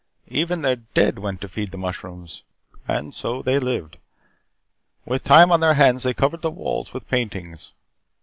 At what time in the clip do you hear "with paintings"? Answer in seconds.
6.91-7.73